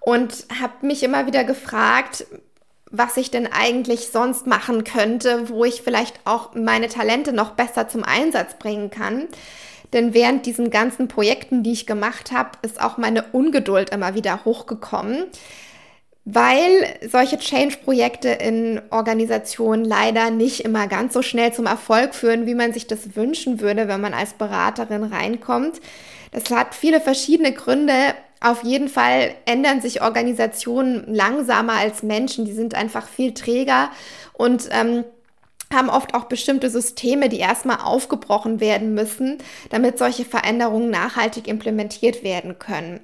und 0.00 0.46
habe 0.60 0.86
mich 0.86 1.02
immer 1.02 1.26
wieder 1.26 1.44
gefragt, 1.44 2.26
was 2.90 3.16
ich 3.16 3.30
denn 3.30 3.46
eigentlich 3.46 4.08
sonst 4.08 4.46
machen 4.46 4.82
könnte, 4.82 5.48
wo 5.48 5.64
ich 5.64 5.82
vielleicht 5.82 6.18
auch 6.24 6.54
meine 6.54 6.88
Talente 6.88 7.32
noch 7.32 7.52
besser 7.52 7.88
zum 7.88 8.02
Einsatz 8.02 8.54
bringen 8.58 8.90
kann. 8.90 9.28
Denn 9.92 10.14
während 10.14 10.46
diesen 10.46 10.70
ganzen 10.70 11.08
Projekten, 11.08 11.62
die 11.62 11.72
ich 11.72 11.86
gemacht 11.86 12.32
habe, 12.32 12.50
ist 12.62 12.80
auch 12.80 12.96
meine 12.96 13.24
Ungeduld 13.32 13.90
immer 13.90 14.14
wieder 14.14 14.44
hochgekommen 14.44 15.26
weil 16.24 16.98
solche 17.08 17.38
Change-Projekte 17.38 18.28
in 18.28 18.80
Organisationen 18.90 19.84
leider 19.84 20.30
nicht 20.30 20.60
immer 20.60 20.86
ganz 20.86 21.14
so 21.14 21.22
schnell 21.22 21.52
zum 21.52 21.66
Erfolg 21.66 22.14
führen, 22.14 22.46
wie 22.46 22.54
man 22.54 22.72
sich 22.72 22.86
das 22.86 23.16
wünschen 23.16 23.60
würde, 23.60 23.88
wenn 23.88 24.00
man 24.00 24.14
als 24.14 24.34
Beraterin 24.34 25.04
reinkommt. 25.04 25.80
Das 26.32 26.50
hat 26.50 26.74
viele 26.74 27.00
verschiedene 27.00 27.52
Gründe. 27.52 27.94
Auf 28.40 28.62
jeden 28.64 28.88
Fall 28.88 29.34
ändern 29.44 29.80
sich 29.80 30.02
Organisationen 30.02 31.04
langsamer 31.12 31.74
als 31.74 32.02
Menschen. 32.02 32.44
Die 32.44 32.52
sind 32.52 32.74
einfach 32.74 33.08
viel 33.08 33.34
träger 33.34 33.90
und 34.34 34.68
ähm, 34.70 35.04
haben 35.72 35.90
oft 35.90 36.14
auch 36.14 36.24
bestimmte 36.24 36.68
Systeme, 36.68 37.28
die 37.28 37.38
erstmal 37.38 37.78
aufgebrochen 37.78 38.60
werden 38.60 38.94
müssen, 38.94 39.38
damit 39.70 39.98
solche 39.98 40.24
Veränderungen 40.24 40.90
nachhaltig 40.90 41.46
implementiert 41.46 42.24
werden 42.24 42.58
können. 42.58 43.00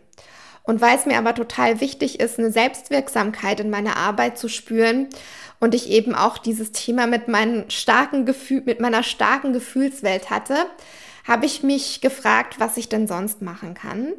Und 0.65 0.81
weil 0.81 0.97
es 0.97 1.07
mir 1.07 1.17
aber 1.17 1.35
total 1.35 1.81
wichtig 1.81 2.19
ist, 2.19 2.39
eine 2.39 2.51
Selbstwirksamkeit 2.51 3.61
in 3.61 3.71
meiner 3.71 3.97
Arbeit 3.97 4.37
zu 4.37 4.49
spüren 4.49 5.09
und 5.61 5.75
ich 5.77 5.89
eben 5.91 6.15
auch 6.15 6.39
dieses 6.39 6.73
Thema 6.73 7.07
mit 7.07 7.29
meinem 7.29 7.71
starken 7.71 8.27
Gefühl, 8.27 8.63
mit 8.67 8.81
meiner 8.81 9.05
starken 9.05 9.53
Gefühlswelt 9.53 10.29
hatte, 10.29 10.57
habe 11.27 11.47
ich 11.47 11.63
mich 11.63 12.01
gefragt, 12.01 12.57
was 12.59 12.77
ich 12.77 12.89
denn 12.89 13.07
sonst 13.07 13.43
machen 13.43 13.75
kann. 13.75 14.13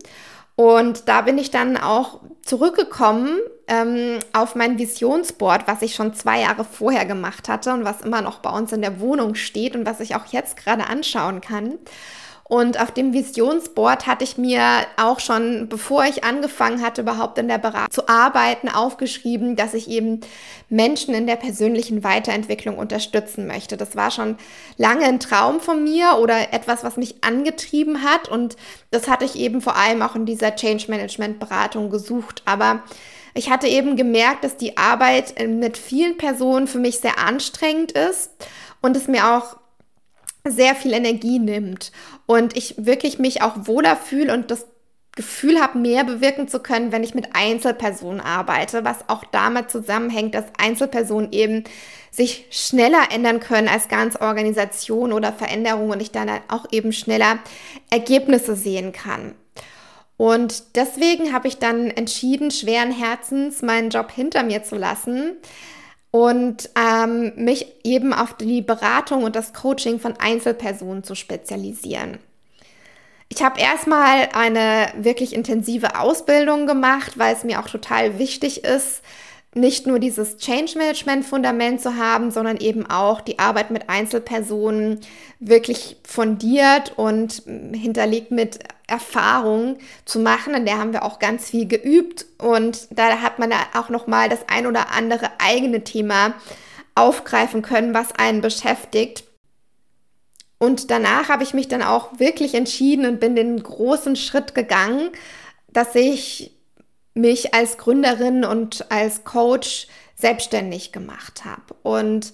Und 0.55 1.09
da 1.09 1.21
bin 1.21 1.37
ich 1.37 1.51
dann 1.51 1.75
auch 1.77 2.21
zurückgekommen 2.43 3.37
ähm, 3.67 4.19
auf 4.33 4.55
mein 4.55 4.77
Visionsboard, 4.79 5.67
was 5.67 5.81
ich 5.81 5.95
schon 5.95 6.13
zwei 6.13 6.41
Jahre 6.41 6.63
vorher 6.63 7.05
gemacht 7.05 7.49
hatte 7.49 7.73
und 7.73 7.83
was 7.83 8.01
immer 8.01 8.21
noch 8.21 8.39
bei 8.39 8.49
uns 8.49 8.71
in 8.71 8.81
der 8.81 8.99
Wohnung 8.99 9.35
steht 9.35 9.75
und 9.75 9.85
was 9.85 9.99
ich 9.99 10.15
auch 10.15 10.25
jetzt 10.27 10.57
gerade 10.57 10.87
anschauen 10.87 11.41
kann. 11.41 11.77
Und 12.49 12.79
auf 12.79 12.91
dem 12.91 13.11
Visionsboard 13.11 14.07
hatte 14.07 14.23
ich 14.23 14.37
mir 14.37 14.63
auch 14.95 15.19
schon, 15.19 15.67
bevor 15.67 16.05
ich 16.05 16.23
angefangen 16.23 16.81
hatte, 16.81 17.01
überhaupt 17.01 17.37
in 17.37 17.49
der 17.49 17.57
Beratung 17.57 17.91
zu 17.91 18.07
arbeiten, 18.07 18.69
aufgeschrieben, 18.69 19.57
dass 19.57 19.73
ich 19.73 19.89
eben 19.89 20.21
Menschen 20.69 21.13
in 21.13 21.27
der 21.27 21.35
persönlichen 21.35 22.05
Weiterentwicklung 22.05 22.77
unterstützen 22.77 23.47
möchte. 23.47 23.75
Das 23.75 23.97
war 23.97 24.11
schon 24.11 24.37
lange 24.77 25.03
ein 25.03 25.19
Traum 25.19 25.59
von 25.59 25.83
mir 25.83 26.19
oder 26.21 26.53
etwas, 26.53 26.85
was 26.85 26.95
mich 26.95 27.21
angetrieben 27.21 28.03
hat. 28.03 28.29
Und 28.29 28.55
das 28.91 29.09
hatte 29.09 29.25
ich 29.25 29.35
eben 29.35 29.59
vor 29.59 29.75
allem 29.75 30.01
auch 30.01 30.15
in 30.15 30.25
dieser 30.25 30.55
Change 30.55 30.85
Management 30.87 31.39
Beratung 31.39 31.89
gesucht. 31.89 32.43
Aber 32.45 32.81
ich 33.37 33.51
hatte 33.51 33.67
eben 33.67 33.95
gemerkt, 33.95 34.43
dass 34.43 34.57
die 34.57 34.77
Arbeit 34.77 35.35
mit 35.47 35.77
vielen 35.77 36.17
Personen 36.17 36.67
für 36.67 36.79
mich 36.79 36.97
sehr 36.97 37.19
anstrengend 37.19 37.91
ist 37.91 38.31
und 38.81 38.97
es 38.97 39.07
mir 39.07 39.37
auch 39.37 39.57
sehr 40.43 40.75
viel 40.75 40.93
Energie 40.93 41.39
nimmt 41.39 41.91
und 42.25 42.57
ich 42.57 42.73
wirklich 42.77 43.19
mich 43.19 43.41
auch 43.41 43.67
wohler 43.67 43.95
fühle 43.95 44.33
und 44.33 44.49
das 44.49 44.65
Gefühl 45.15 45.59
habe, 45.59 45.79
mehr 45.79 46.03
bewirken 46.03 46.47
zu 46.47 46.59
können, 46.59 46.91
wenn 46.91 47.03
ich 47.03 47.15
mit 47.15 47.35
Einzelpersonen 47.35 48.21
arbeite, 48.21 48.85
was 48.85 49.09
auch 49.09 49.23
damit 49.25 49.69
zusammenhängt, 49.69 50.35
dass 50.35 50.45
Einzelpersonen 50.57 51.31
eben 51.31 51.63
sich 52.11 52.45
schneller 52.51 53.11
ändern 53.11 53.39
können 53.39 53.67
als 53.67 53.87
ganze 53.87 54.21
Organisation 54.21 55.13
oder 55.13 55.33
Veränderungen 55.33 55.91
und 55.91 56.01
ich 56.01 56.11
dann 56.11 56.29
auch 56.47 56.65
eben 56.71 56.93
schneller 56.93 57.39
Ergebnisse 57.89 58.55
sehen 58.55 58.91
kann. 58.93 59.33
Und 60.17 60.75
deswegen 60.75 61.31
habe 61.31 61.47
ich 61.47 61.57
dann 61.57 61.91
entschieden, 61.91 62.51
schweren 62.51 62.91
Herzens 62.91 63.61
meinen 63.61 63.91
Job 63.91 64.11
hinter 64.11 64.43
mir 64.43 64.63
zu 64.63 64.75
lassen, 64.75 65.37
und 66.11 66.69
ähm, 66.75 67.33
mich 67.35 67.67
eben 67.83 68.13
auf 68.13 68.35
die 68.35 68.61
Beratung 68.61 69.23
und 69.23 69.35
das 69.35 69.53
Coaching 69.53 69.99
von 69.99 70.15
Einzelpersonen 70.17 71.03
zu 71.03 71.15
spezialisieren. 71.15 72.19
Ich 73.29 73.43
habe 73.43 73.59
erstmal 73.59 74.29
eine 74.33 74.87
wirklich 74.97 75.35
intensive 75.35 75.99
Ausbildung 75.99 76.65
gemacht, 76.65 77.19
weil 77.19 77.35
es 77.35 77.43
mir 77.43 77.59
auch 77.59 77.69
total 77.69 78.19
wichtig 78.19 78.63
ist, 78.63 79.01
nicht 79.55 79.87
nur 79.87 79.99
dieses 79.99 80.37
Change 80.37 80.77
Management 80.77 81.25
Fundament 81.25 81.81
zu 81.81 81.95
haben, 81.97 82.31
sondern 82.31 82.57
eben 82.57 82.85
auch 82.85 83.21
die 83.21 83.39
Arbeit 83.39 83.71
mit 83.71 83.89
Einzelpersonen 83.89 84.99
wirklich 85.39 85.97
fundiert 86.05 86.93
und 86.97 87.43
hinterlegt 87.73 88.31
mit 88.31 88.59
Erfahrung 88.87 89.77
zu 90.05 90.19
machen. 90.19 90.53
In 90.53 90.65
der 90.65 90.77
haben 90.77 90.93
wir 90.93 91.03
auch 91.03 91.19
ganz 91.19 91.49
viel 91.49 91.67
geübt 91.67 92.25
und 92.37 92.87
da 92.91 93.21
hat 93.21 93.39
man 93.39 93.51
auch 93.73 93.89
noch 93.89 94.07
mal 94.07 94.29
das 94.29 94.39
ein 94.47 94.67
oder 94.67 94.91
andere 94.91 95.29
eigene 95.39 95.83
Thema 95.83 96.33
aufgreifen 96.95 97.61
können, 97.61 97.93
was 97.93 98.13
einen 98.15 98.41
beschäftigt. 98.41 99.23
Und 100.59 100.89
danach 100.89 101.29
habe 101.29 101.43
ich 101.43 101.53
mich 101.53 101.67
dann 101.67 101.83
auch 101.83 102.19
wirklich 102.19 102.55
entschieden 102.55 103.05
und 103.05 103.19
bin 103.19 103.35
den 103.35 103.61
großen 103.61 104.15
Schritt 104.15 104.55
gegangen, 104.55 105.11
dass 105.67 105.93
ich 105.93 106.56
mich 107.17 107.53
als 107.53 107.77
Gründerin 107.77 108.45
und 108.45 108.91
als 108.91 109.23
Coach 109.23 109.87
selbstständig 110.15 110.91
gemacht 110.91 111.45
habe. 111.45 111.75
Und 111.83 112.33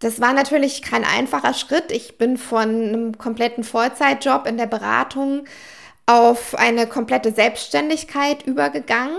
das 0.00 0.20
war 0.20 0.32
natürlich 0.32 0.82
kein 0.82 1.04
einfacher 1.04 1.54
Schritt. 1.54 1.92
Ich 1.92 2.18
bin 2.18 2.36
von 2.36 2.62
einem 2.62 3.18
kompletten 3.18 3.64
Vollzeitjob 3.64 4.46
in 4.46 4.56
der 4.56 4.66
Beratung 4.66 5.44
auf 6.06 6.56
eine 6.56 6.86
komplette 6.86 7.32
Selbstständigkeit 7.32 8.44
übergegangen 8.44 9.18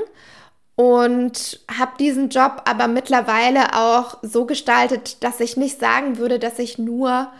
und 0.76 1.62
habe 1.78 1.94
diesen 2.00 2.30
Job 2.30 2.64
aber 2.66 2.88
mittlerweile 2.88 3.76
auch 3.78 4.18
so 4.22 4.46
gestaltet, 4.46 5.24
dass 5.24 5.40
ich 5.40 5.56
nicht 5.56 5.80
sagen 5.80 6.18
würde, 6.18 6.40
dass 6.40 6.60
ich 6.60 6.78
nur 6.78 7.32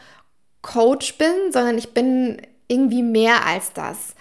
Coach 0.62 1.18
bin, 1.18 1.34
sondern 1.52 1.78
ich 1.78 1.94
bin 1.94 2.42
irgendwie 2.68 3.04
mehr 3.04 3.46
als 3.46 3.74
das. 3.74 4.16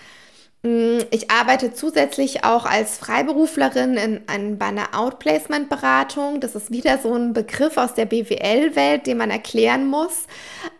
Mm, 0.62 0.98
ich 1.10 1.30
arbeite 1.30 1.74
zusätzlich 1.74 2.44
auch 2.44 2.64
als 2.66 2.98
Freiberuflerin 2.98 3.96
in, 3.96 4.20
in, 4.34 4.58
bei 4.58 4.66
einer 4.66 4.94
Outplacement-Beratung. 4.96 6.40
Das 6.40 6.54
ist 6.54 6.70
wieder 6.70 6.98
so 6.98 7.14
ein 7.14 7.32
Begriff 7.32 7.76
aus 7.76 7.94
der 7.94 8.06
BWL-Welt, 8.06 9.06
den 9.06 9.18
man 9.18 9.30
erklären 9.30 9.86
muss. 9.86 10.26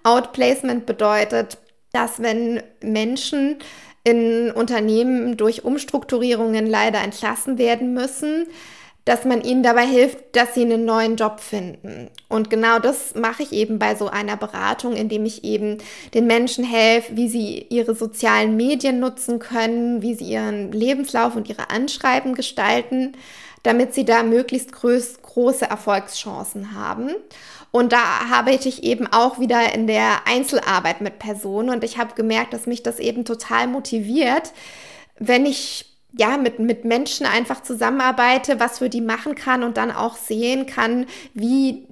Outplacement 0.05 0.87
bedeutet, 0.87 1.59
dass 1.93 2.23
wenn 2.23 2.63
Menschen 2.81 3.59
in 4.05 4.51
Unternehmen 4.51 5.37
durch 5.37 5.65
Umstrukturierungen 5.65 6.67
leider 6.67 7.01
entlassen 7.01 7.59
werden 7.59 7.95
müssen, 7.95 8.47
dass 9.05 9.25
man 9.25 9.43
ihnen 9.43 9.63
dabei 9.63 9.87
hilft, 9.87 10.19
dass 10.33 10.55
sie 10.55 10.63
einen 10.63 10.85
neuen 10.85 11.17
Job 11.17 11.41
finden. 11.41 12.09
Und 12.29 12.51
genau 12.51 12.79
das 12.79 13.15
mache 13.15 13.43
ich 13.43 13.53
eben 13.53 13.79
bei 13.79 13.97
so 13.97 14.09
einer 14.09 14.37
Beratung, 14.37 14.95
indem 14.95 15.25
ich 15.25 15.43
eben 15.43 15.79
den 16.15 16.27
Menschen 16.27 16.65
helfe, 16.65 17.17
wie 17.17 17.29
sie 17.29 17.67
ihre 17.69 17.95
sozialen 17.95 18.57
Medien 18.57 19.01
nutzen 19.01 19.41
können, 19.41 20.03
wie 20.03 20.15
sie 20.15 20.27
ihren 20.27 20.71
Lebenslauf 20.71 21.35
und 21.35 21.49
ihre 21.49 21.71
Anschreiben 21.71 22.35
gestalten, 22.35 23.13
damit 23.65 23.95
sie 23.95 24.05
da 24.05 24.23
möglichst 24.23 24.73
groß, 24.73 25.23
große 25.23 25.65
Erfolgschancen 25.65 26.75
haben. 26.75 27.11
Und 27.73 27.93
da 27.93 28.03
arbeite 28.33 28.69
ich 28.69 28.85
eben 28.85 29.07
auch 29.07 29.41
wieder 29.41 29.75
in 29.75 29.87
der 29.87 30.27
Einzelarbeit 30.27 31.01
mit 31.01 31.19
Personen 31.19 31.71
und 31.71 31.83
ich 31.83 31.99
habe 31.99 32.15
gemerkt, 32.15 32.53
dass 32.53 32.67
mich 32.67 32.83
das 32.83 32.99
eben 32.99 33.25
total 33.25 33.67
motiviert, 33.67 34.53
wenn 35.19 35.47
ich 35.47 35.92
ja, 36.17 36.37
mit, 36.37 36.59
mit 36.59 36.85
Menschen 36.85 37.27
einfach 37.27 37.63
zusammenarbeite, 37.63 38.61
was 38.61 38.79
für 38.79 38.89
die 38.89 39.01
machen 39.01 39.35
kann 39.35 39.63
und 39.63 39.77
dann 39.77 39.91
auch 39.91 40.17
sehen 40.17 40.67
kann, 40.67 41.07
wie, 41.35 41.87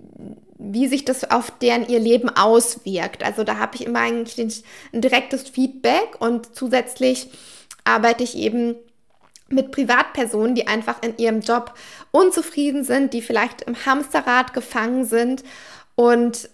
wie 0.58 0.88
sich 0.88 1.04
das 1.04 1.30
auf 1.30 1.50
deren 1.58 1.88
ihr 1.88 2.00
Leben 2.00 2.28
auswirkt. 2.28 3.22
Also 3.22 3.44
da 3.44 3.58
habe 3.58 3.76
ich 3.76 3.86
immer 3.86 4.00
eigentlich 4.00 4.62
ein 4.92 5.00
direktes 5.00 5.48
Feedback 5.48 6.20
und 6.20 6.54
zusätzlich 6.54 7.30
arbeite 7.84 8.22
ich 8.22 8.36
eben 8.36 8.76
mit 9.48 9.72
Privatpersonen, 9.72 10.54
die 10.54 10.68
einfach 10.68 11.02
in 11.02 11.16
ihrem 11.16 11.40
Job 11.40 11.74
unzufrieden 12.12 12.84
sind, 12.84 13.14
die 13.14 13.22
vielleicht 13.22 13.62
im 13.62 13.74
Hamsterrad 13.84 14.52
gefangen 14.52 15.04
sind 15.04 15.42
und 15.96 16.48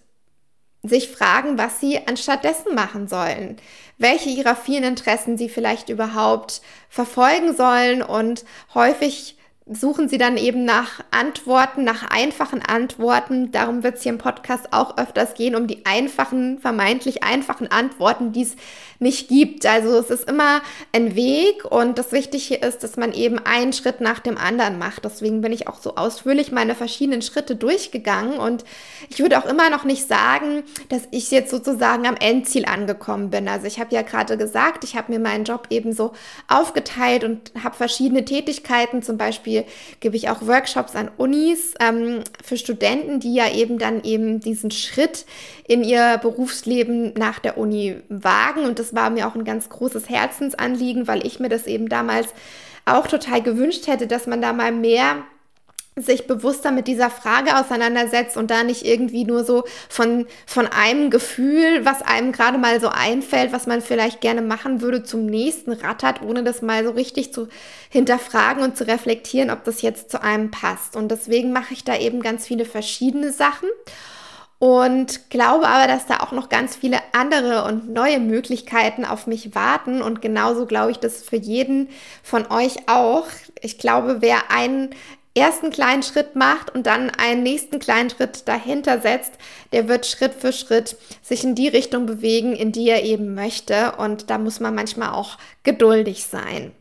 sich 0.89 1.09
fragen, 1.09 1.59
was 1.59 1.81
sie 1.81 2.07
anstattdessen 2.07 2.75
machen 2.75 3.09
sollen, 3.09 3.57
welche 3.99 4.29
ihrer 4.29 4.57
vielen 4.57 4.85
Interessen 4.85 5.39
sie 5.39 5.49
vielleicht 5.49 5.89
überhaupt 5.89 6.61
verfolgen 6.89 7.55
sollen. 7.57 8.03
Und 8.03 8.45
häufig 8.75 9.36
suchen 9.69 10.09
sie 10.09 10.17
dann 10.17 10.37
eben 10.37 10.65
nach 10.65 11.01
Antworten, 11.11 11.83
nach 11.83 12.09
einfachen 12.09 12.63
Antworten. 12.63 13.51
Darum 13.51 13.83
wird 13.83 13.97
es 13.97 14.05
hier 14.05 14.13
im 14.13 14.19
Podcast 14.19 14.73
auch 14.73 14.97
öfters 14.97 15.35
gehen, 15.35 15.57
um 15.57 15.67
die 15.67 15.85
einfachen, 15.85 16.61
vermeintlich 16.61 17.25
einfachen 17.25 17.69
Antworten, 17.73 18.31
die 18.31 18.43
es 18.43 18.55
nicht 19.01 19.29
gibt. 19.29 19.67
Also 19.67 19.99
es 19.99 20.11
ist 20.11 20.31
immer 20.31 20.63
ein 20.93 21.17
Weg 21.17 21.65
und 21.65 21.99
das 21.99 22.13
Wichtige 22.13 22.55
ist, 22.55 22.85
dass 22.85 22.97
man 22.97 23.13
eben 23.13 23.41
einen 23.41 23.73
Schritt 23.73 24.01
nach 24.01 24.21
dem 24.21 24.39
anderen 24.39 24.79
macht. 24.79 25.05
Deswegen 25.05 25.41
bin 25.41 25.53
ich 25.53 25.67
auch 25.67 25.81
so 25.81 25.97
ausführlich 25.97 26.53
meine 26.53 26.77
verschiedenen 26.77 27.21
Schritte 27.21 27.57
durchgegangen 27.57 28.39
und 28.39 28.65
ich 29.11 29.19
würde 29.19 29.37
auch 29.37 29.47
immer 29.47 29.69
noch 29.69 29.83
nicht 29.83 30.07
sagen, 30.07 30.63
dass 30.91 31.09
ich 31.11 31.33
jetzt 31.33 31.51
sozusagen 31.51 32.07
am 32.07 32.15
Endziel 32.15 32.67
angekommen 32.67 33.31
bin. 33.31 33.49
Also 33.49 33.67
ich 33.67 33.81
habe 33.81 33.93
ja 33.93 34.03
gerade 34.03 34.37
gesagt, 34.37 34.85
ich 34.85 34.97
habe 34.97 35.11
mir 35.11 35.19
meinen 35.19 35.45
Job 35.45 35.67
eben 35.71 35.93
so 35.93 36.13
aufgeteilt 36.47 37.25
und 37.25 37.51
habe 37.65 37.75
verschiedene 37.75 38.25
Tätigkeiten, 38.25 39.03
zum 39.03 39.19
Beispiel 39.19 39.56
Beispiel 39.57 39.73
gebe 40.01 40.17
ich 40.17 40.29
auch 40.29 40.47
Workshops 40.47 40.95
an 40.95 41.11
Unis 41.17 41.75
ähm, 41.81 42.21
für 42.43 42.57
Studenten, 42.57 43.21
die 43.21 43.35
ja 43.35 43.51
eben 43.51 43.79
dann 43.79 44.03
eben 44.05 44.41
diesen 44.41 44.71
Schritt 44.71 45.27
in 45.67 45.83
ihr 45.83 46.19
Berufsleben 46.19 47.15
nach 47.15 47.39
der 47.39 47.59
Uni 47.59 47.97
wagen. 48.09 48.65
Und 48.65 48.79
das 48.79 48.95
war 48.95 49.11
mir 49.11 49.27
auch 49.27 49.35
ein 49.35 49.45
ganz 49.45 49.69
großes 49.69 50.09
Herzensanliegen, 50.09 51.09
weil 51.09 51.27
ich 51.27 51.41
mir 51.41 51.49
das 51.49 51.67
eben 51.67 51.89
damals 51.89 52.29
auch 52.85 53.07
total 53.07 53.43
gewünscht 53.43 53.87
hätte, 53.87 54.07
dass 54.07 54.27
man 54.27 54.41
da 54.41 54.53
mal 54.53 54.73
mehr 54.73 55.25
sich 55.99 56.27
bewusster 56.27 56.73
mit 56.73 56.89
dieser 56.89 57.09
Frage 57.09 57.57
auseinandersetzt 57.57 58.37
und 58.37 58.51
da 58.51 58.63
nicht 58.63 58.85
irgendwie 58.85 59.25
nur 59.25 59.45
so 59.45 59.65
von, 59.89 60.27
von 60.45 60.67
einem 60.67 61.09
Gefühl, 61.09 61.87
was 61.87 62.03
einem 62.03 62.33
gerade 62.33 62.59
mal 62.59 62.81
so 62.81 62.89
einfällt, 62.89 63.51
was 63.51 63.67
man 63.67 63.81
vielleicht 63.81 64.21
gerne 64.21 64.43
machen 64.43 64.83
würde, 64.83 65.05
zum 65.05 65.25
nächsten 65.25 65.73
rattert, 65.73 66.21
ohne 66.21 66.45
das 66.45 66.61
mal 66.61 66.85
so 66.85 66.91
richtig 66.91 67.33
zu 67.33 67.49
hinterfragen 67.89 68.63
und 68.63 68.77
zu 68.77 68.87
reflektieren, 68.87 69.51
ob 69.51 69.65
das 69.65 69.81
jetzt 69.81 70.11
zu 70.11 70.23
einem 70.23 70.51
passt. 70.51 70.97
Und 70.97 71.11
deswegen 71.11 71.51
mache 71.53 71.73
ich 71.73 71.83
da 71.83 71.97
eben 71.97 72.21
ganz 72.21 72.47
viele 72.47 72.67
verschiedene 72.67 73.33
Sachen 73.33 73.69
und 74.59 75.29
glaube 75.31 75.69
aber, 75.69 75.87
dass 75.87 76.07
da 76.07 76.21
auch 76.21 76.33
noch 76.33 76.49
ganz 76.49 76.77
viele 76.77 76.99
andere 77.13 77.65
und 77.65 77.91
neue 77.91 78.21
Möglichkeiten 78.21 79.05
auf 79.05 79.27
mich 79.27 79.55
warten. 79.55 80.01
Und 80.01 80.23
genauso 80.23 80.67
glaube 80.67 80.91
ich 80.91 80.99
das 80.99 81.23
für 81.23 81.37
jeden 81.37 81.89
von 82.23 82.51
euch 82.51 82.89
auch. 82.89 83.27
Ich 83.61 83.79
glaube, 83.79 84.19
wer 84.21 84.51
einen 84.51 84.91
ersten 85.37 85.71
kleinen 85.71 86.03
Schritt 86.03 86.35
macht 86.35 86.75
und 86.75 86.87
dann 86.87 87.11
einen 87.11 87.43
nächsten 87.43 87.79
kleinen 87.79 88.11
Schritt 88.11 88.49
dahinter 88.49 89.01
setzt, 89.01 89.33
der 89.73 89.89
wird 89.89 90.07
Schritt 90.07 90.35
für 90.35 90.53
Schritt 90.53 90.97
sich 91.23 91.45
in 91.45 91.55
die 91.55 91.69
Richtung 91.69 92.07
bewegen, 92.07 92.55
in 92.55 92.73
die 92.73 92.89
er 92.89 93.05
eben 93.05 93.35
möchte. 93.35 93.93
Und 93.99 94.31
da 94.31 94.39
muss 94.39 94.61
man 94.61 94.75
manchmal 94.75 95.11
auch 95.11 95.39
geduldig 95.63 96.27
sein. 96.27 96.73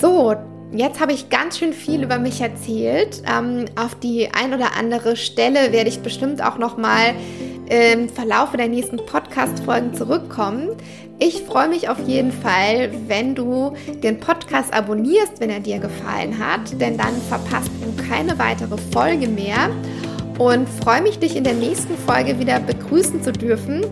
So, 0.00 0.36
Jetzt 0.72 1.00
habe 1.00 1.12
ich 1.12 1.30
ganz 1.30 1.58
schön 1.58 1.72
viel 1.72 2.04
über 2.04 2.18
mich 2.20 2.40
erzählt. 2.40 3.22
Ähm, 3.28 3.64
auf 3.74 3.96
die 3.96 4.28
ein 4.32 4.54
oder 4.54 4.76
andere 4.76 5.16
Stelle 5.16 5.72
werde 5.72 5.90
ich 5.90 5.98
bestimmt 5.98 6.44
auch 6.44 6.58
noch 6.58 6.76
mal 6.76 7.16
im 7.70 8.08
Verlauf 8.08 8.50
der 8.52 8.66
nächsten 8.68 8.96
Podcast-Folgen 8.96 9.94
zurückkommen. 9.94 10.70
Ich 11.20 11.42
freue 11.42 11.68
mich 11.68 11.88
auf 11.88 11.98
jeden 12.04 12.32
Fall, 12.32 12.90
wenn 13.06 13.36
du 13.36 13.74
den 14.02 14.18
Podcast 14.18 14.74
abonnierst, 14.74 15.38
wenn 15.38 15.50
er 15.50 15.60
dir 15.60 15.78
gefallen 15.78 16.36
hat, 16.38 16.80
denn 16.80 16.98
dann 16.98 17.14
verpasst 17.28 17.70
du 17.80 18.02
keine 18.08 18.38
weitere 18.40 18.76
Folge 18.92 19.28
mehr 19.28 19.70
und 20.38 20.68
freue 20.82 21.02
mich, 21.02 21.20
dich 21.20 21.36
in 21.36 21.44
der 21.44 21.54
nächsten 21.54 21.96
Folge 21.96 22.40
wieder 22.40 22.58
begrüßen 22.58 23.22
zu 23.22 23.30
dürfen. 23.30 23.84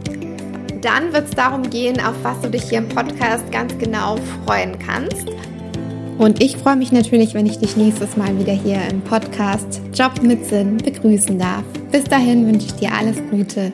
Dann 0.81 1.13
wird 1.13 1.29
es 1.29 1.37
darum 1.37 1.63
gehen, 1.71 2.01
auf 2.01 2.15
was 2.23 2.41
du 2.41 2.51
dich 2.51 2.65
hier 2.65 2.79
im 2.79 2.89
Podcast 2.89 3.51
ganz 3.53 3.77
genau 3.79 4.17
freuen 4.45 4.77
kannst. 4.79 5.29
Und 6.19 6.43
ich 6.43 6.57
freue 6.57 6.75
mich 6.75 6.91
natürlich, 6.91 7.35
wenn 7.35 7.47
ich 7.47 7.59
dich 7.59 7.77
nächstes 7.77 8.17
Mal 8.17 8.37
wieder 8.41 8.53
hier 8.53 8.81
im 8.91 9.01
Podcast 9.03 9.81
Job 9.95 10.21
mit 10.21 10.45
Sinn 10.45 10.77
begrüßen 10.79 11.39
darf. 11.39 11.63
Bis 11.93 12.05
dahin 12.05 12.45
wünsche 12.45 12.67
ich 12.67 12.75
dir 12.75 12.93
alles 12.93 13.17
Gute. 13.31 13.73